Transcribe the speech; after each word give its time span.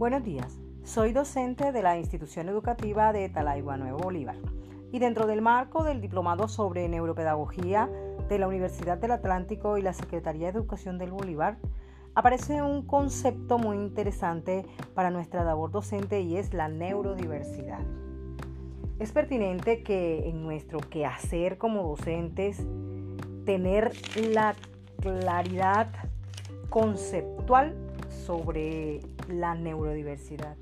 Buenos 0.00 0.24
días, 0.24 0.58
soy 0.82 1.12
docente 1.12 1.72
de 1.72 1.82
la 1.82 1.98
institución 1.98 2.48
educativa 2.48 3.12
de 3.12 3.28
Talaigua 3.28 3.76
Nuevo 3.76 3.98
Bolívar 3.98 4.36
y 4.90 4.98
dentro 4.98 5.26
del 5.26 5.42
marco 5.42 5.84
del 5.84 6.00
Diplomado 6.00 6.48
sobre 6.48 6.88
Neuropedagogía 6.88 7.90
de 8.26 8.38
la 8.38 8.48
Universidad 8.48 8.96
del 8.96 9.10
Atlántico 9.10 9.76
y 9.76 9.82
la 9.82 9.92
Secretaría 9.92 10.50
de 10.50 10.58
Educación 10.58 10.96
del 10.96 11.10
Bolívar, 11.10 11.58
aparece 12.14 12.62
un 12.62 12.86
concepto 12.86 13.58
muy 13.58 13.76
interesante 13.76 14.64
para 14.94 15.10
nuestra 15.10 15.44
labor 15.44 15.70
docente 15.70 16.22
y 16.22 16.38
es 16.38 16.54
la 16.54 16.68
neurodiversidad. 16.68 17.80
Es 19.00 19.12
pertinente 19.12 19.82
que 19.82 20.30
en 20.30 20.42
nuestro 20.42 20.78
quehacer 20.80 21.58
como 21.58 21.82
docentes 21.82 22.56
tener 23.44 23.92
la 24.32 24.54
claridad 25.02 25.88
conceptual 26.70 27.89
sobre 28.30 29.00
la 29.26 29.56
neurodiversidad. 29.56 30.54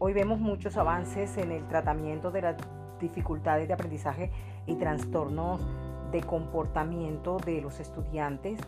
Hoy 0.00 0.12
vemos 0.12 0.40
muchos 0.40 0.76
avances 0.76 1.38
en 1.38 1.52
el 1.52 1.64
tratamiento 1.68 2.32
de 2.32 2.42
las 2.42 2.56
dificultades 2.98 3.68
de 3.68 3.74
aprendizaje 3.74 4.32
y 4.66 4.74
trastornos 4.74 5.64
de 6.10 6.20
comportamiento 6.20 7.36
de 7.36 7.60
los 7.60 7.78
estudiantes, 7.78 8.58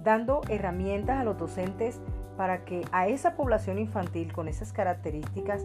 dando 0.00 0.40
herramientas 0.48 1.20
a 1.20 1.22
los 1.22 1.38
docentes 1.38 2.00
para 2.36 2.64
que 2.64 2.82
a 2.90 3.06
esa 3.06 3.36
población 3.36 3.78
infantil 3.78 4.32
con 4.32 4.48
esas 4.48 4.72
características 4.72 5.64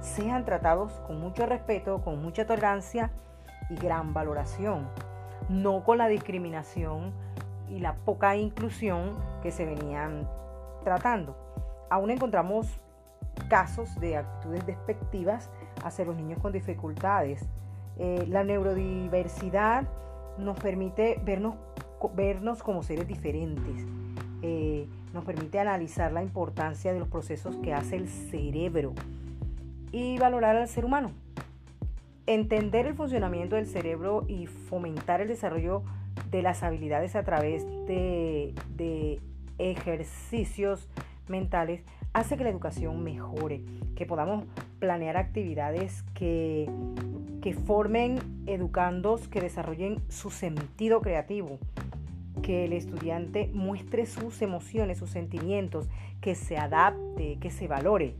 sean 0.00 0.46
tratados 0.46 0.94
con 1.06 1.20
mucho 1.20 1.44
respeto, 1.44 2.00
con 2.00 2.22
mucha 2.22 2.46
tolerancia 2.46 3.10
y 3.68 3.74
gran 3.74 4.14
valoración, 4.14 4.88
no 5.50 5.84
con 5.84 5.98
la 5.98 6.08
discriminación 6.08 7.12
y 7.68 7.80
la 7.80 7.96
poca 7.96 8.34
inclusión 8.34 9.14
que 9.42 9.50
se 9.50 9.66
venían 9.66 10.26
tratando. 10.82 11.36
Aún 11.90 12.10
encontramos 12.10 12.80
casos 13.48 13.94
de 14.00 14.16
actitudes 14.16 14.66
despectivas 14.66 15.50
hacia 15.84 16.04
los 16.04 16.16
niños 16.16 16.40
con 16.40 16.52
dificultades. 16.52 17.48
Eh, 17.98 18.26
la 18.28 18.44
neurodiversidad 18.44 19.88
nos 20.38 20.58
permite 20.58 21.20
vernos, 21.24 21.56
vernos 22.14 22.62
como 22.62 22.82
seres 22.82 23.06
diferentes. 23.06 23.86
Eh, 24.42 24.88
nos 25.12 25.24
permite 25.24 25.58
analizar 25.58 26.12
la 26.12 26.22
importancia 26.22 26.92
de 26.92 27.00
los 27.00 27.08
procesos 27.08 27.56
que 27.56 27.72
hace 27.72 27.96
el 27.96 28.08
cerebro 28.08 28.92
y 29.90 30.18
valorar 30.18 30.56
al 30.56 30.68
ser 30.68 30.84
humano. 30.84 31.10
Entender 32.26 32.86
el 32.86 32.94
funcionamiento 32.94 33.56
del 33.56 33.66
cerebro 33.66 34.24
y 34.28 34.46
fomentar 34.46 35.20
el 35.20 35.28
desarrollo 35.28 35.82
de 36.30 36.42
las 36.42 36.62
habilidades 36.62 37.16
a 37.16 37.22
través 37.22 37.64
de, 37.86 38.54
de 38.76 39.20
ejercicios 39.58 40.88
mentales 41.28 41.82
hace 42.12 42.36
que 42.36 42.44
la 42.44 42.50
educación 42.50 43.02
mejore, 43.02 43.62
que 43.94 44.06
podamos 44.06 44.44
planear 44.78 45.16
actividades 45.16 46.02
que, 46.14 46.70
que 47.42 47.52
formen 47.54 48.18
educandos 48.46 49.28
que 49.28 49.40
desarrollen 49.40 50.00
su 50.08 50.30
sentido 50.30 51.00
creativo, 51.00 51.58
que 52.42 52.64
el 52.64 52.72
estudiante 52.72 53.50
muestre 53.52 54.06
sus 54.06 54.42
emociones, 54.42 54.98
sus 54.98 55.10
sentimientos, 55.10 55.88
que 56.20 56.34
se 56.34 56.56
adapte, 56.56 57.38
que 57.40 57.50
se 57.50 57.68
valore. 57.68 58.14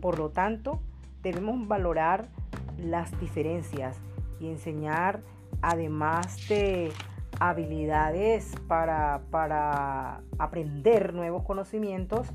Por 0.00 0.18
lo 0.18 0.30
tanto, 0.30 0.80
debemos 1.22 1.66
valorar 1.66 2.28
las 2.78 3.18
diferencias 3.20 3.96
y 4.40 4.48
enseñar, 4.48 5.22
además 5.62 6.48
de 6.48 6.92
habilidades 7.48 8.52
para, 8.68 9.22
para 9.30 10.22
aprender 10.38 11.14
nuevos 11.14 11.44
conocimientos, 11.44 12.28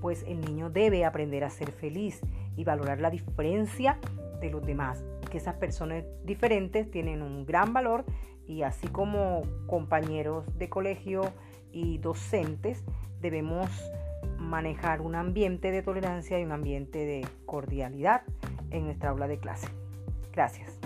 pues 0.00 0.24
el 0.28 0.40
niño 0.40 0.70
debe 0.70 1.04
aprender 1.04 1.44
a 1.44 1.50
ser 1.50 1.72
feliz 1.72 2.20
y 2.56 2.64
valorar 2.64 3.00
la 3.00 3.10
diferencia 3.10 3.98
de 4.40 4.50
los 4.50 4.64
demás, 4.64 5.04
que 5.30 5.38
esas 5.38 5.54
personas 5.54 6.04
diferentes 6.24 6.90
tienen 6.90 7.22
un 7.22 7.46
gran 7.46 7.72
valor 7.72 8.04
y 8.46 8.62
así 8.62 8.86
como 8.88 9.42
compañeros 9.66 10.44
de 10.58 10.68
colegio 10.68 11.32
y 11.72 11.98
docentes 11.98 12.84
debemos 13.20 13.70
manejar 14.38 15.00
un 15.00 15.14
ambiente 15.14 15.70
de 15.70 15.82
tolerancia 15.82 16.38
y 16.38 16.44
un 16.44 16.52
ambiente 16.52 17.04
de 17.04 17.26
cordialidad 17.46 18.22
en 18.70 18.84
nuestra 18.84 19.10
aula 19.10 19.26
de 19.26 19.38
clase. 19.38 19.68
Gracias. 20.32 20.78